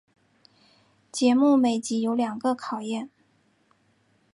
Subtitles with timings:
[1.11, 3.11] 节目每集有两个考验。